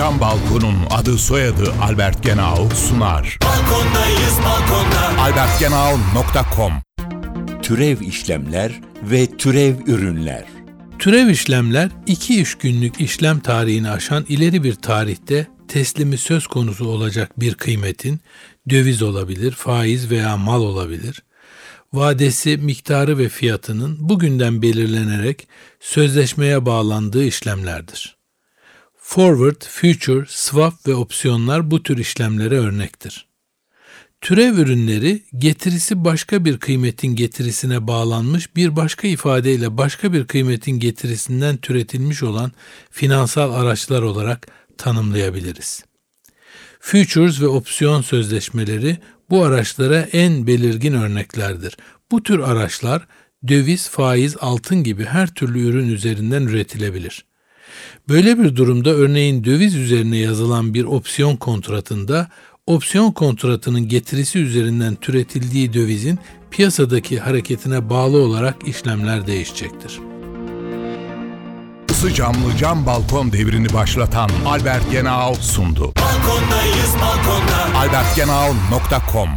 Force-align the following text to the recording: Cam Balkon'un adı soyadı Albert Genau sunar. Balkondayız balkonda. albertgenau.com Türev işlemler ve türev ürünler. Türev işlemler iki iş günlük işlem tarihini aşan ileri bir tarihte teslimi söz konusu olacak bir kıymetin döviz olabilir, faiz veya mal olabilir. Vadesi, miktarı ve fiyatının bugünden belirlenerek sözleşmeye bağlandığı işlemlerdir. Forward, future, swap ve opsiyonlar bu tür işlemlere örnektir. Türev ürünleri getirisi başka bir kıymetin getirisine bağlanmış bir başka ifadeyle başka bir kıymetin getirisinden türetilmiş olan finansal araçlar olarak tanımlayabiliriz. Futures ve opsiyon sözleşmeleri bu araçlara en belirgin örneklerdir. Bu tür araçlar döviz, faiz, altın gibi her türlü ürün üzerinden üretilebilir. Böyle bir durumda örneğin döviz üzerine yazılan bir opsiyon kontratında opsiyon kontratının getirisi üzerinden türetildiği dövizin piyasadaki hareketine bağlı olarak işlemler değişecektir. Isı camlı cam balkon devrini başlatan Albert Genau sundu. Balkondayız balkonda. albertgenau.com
Cam 0.00 0.20
Balkon'un 0.20 0.76
adı 0.90 1.18
soyadı 1.18 1.72
Albert 1.82 2.22
Genau 2.22 2.70
sunar. 2.70 3.38
Balkondayız 3.42 4.38
balkonda. 4.44 5.22
albertgenau.com 5.22 6.72
Türev 7.62 8.00
işlemler 8.00 8.80
ve 9.02 9.36
türev 9.36 9.74
ürünler. 9.86 10.44
Türev 10.98 11.28
işlemler 11.28 11.90
iki 12.06 12.40
iş 12.40 12.54
günlük 12.54 13.00
işlem 13.00 13.40
tarihini 13.40 13.90
aşan 13.90 14.24
ileri 14.28 14.64
bir 14.64 14.74
tarihte 14.74 15.46
teslimi 15.68 16.18
söz 16.18 16.46
konusu 16.46 16.88
olacak 16.88 17.40
bir 17.40 17.54
kıymetin 17.54 18.20
döviz 18.70 19.02
olabilir, 19.02 19.52
faiz 19.52 20.10
veya 20.10 20.36
mal 20.36 20.60
olabilir. 20.60 21.22
Vadesi, 21.92 22.56
miktarı 22.56 23.18
ve 23.18 23.28
fiyatının 23.28 23.96
bugünden 24.00 24.62
belirlenerek 24.62 25.48
sözleşmeye 25.80 26.66
bağlandığı 26.66 27.24
işlemlerdir. 27.24 28.19
Forward, 29.12 29.62
future, 29.68 30.24
swap 30.28 30.86
ve 30.86 30.94
opsiyonlar 30.94 31.70
bu 31.70 31.82
tür 31.82 31.98
işlemlere 31.98 32.58
örnektir. 32.58 33.26
Türev 34.20 34.58
ürünleri 34.58 35.22
getirisi 35.38 36.04
başka 36.04 36.44
bir 36.44 36.58
kıymetin 36.58 37.08
getirisine 37.08 37.86
bağlanmış 37.86 38.56
bir 38.56 38.76
başka 38.76 39.08
ifadeyle 39.08 39.78
başka 39.78 40.12
bir 40.12 40.26
kıymetin 40.26 40.72
getirisinden 40.72 41.56
türetilmiş 41.56 42.22
olan 42.22 42.52
finansal 42.90 43.52
araçlar 43.54 44.02
olarak 44.02 44.46
tanımlayabiliriz. 44.78 45.84
Futures 46.80 47.40
ve 47.40 47.46
opsiyon 47.46 48.02
sözleşmeleri 48.02 48.98
bu 49.30 49.44
araçlara 49.44 50.00
en 50.00 50.46
belirgin 50.46 50.94
örneklerdir. 50.94 51.76
Bu 52.10 52.22
tür 52.22 52.38
araçlar 52.38 53.06
döviz, 53.48 53.88
faiz, 53.88 54.36
altın 54.40 54.82
gibi 54.82 55.04
her 55.04 55.34
türlü 55.34 55.66
ürün 55.66 55.88
üzerinden 55.88 56.42
üretilebilir. 56.42 57.24
Böyle 58.08 58.38
bir 58.38 58.56
durumda 58.56 58.90
örneğin 58.90 59.44
döviz 59.44 59.74
üzerine 59.74 60.16
yazılan 60.16 60.74
bir 60.74 60.84
opsiyon 60.84 61.36
kontratında 61.36 62.28
opsiyon 62.66 63.12
kontratının 63.12 63.88
getirisi 63.88 64.38
üzerinden 64.38 64.94
türetildiği 64.94 65.72
dövizin 65.72 66.18
piyasadaki 66.50 67.20
hareketine 67.20 67.90
bağlı 67.90 68.18
olarak 68.22 68.68
işlemler 68.68 69.26
değişecektir. 69.26 70.00
Isı 71.90 72.14
camlı 72.14 72.56
cam 72.58 72.86
balkon 72.86 73.32
devrini 73.32 73.72
başlatan 73.72 74.30
Albert 74.46 74.90
Genau 74.90 75.34
sundu. 75.34 75.92
Balkondayız 75.96 76.94
balkonda. 76.94 77.78
albertgenau.com 77.78 79.30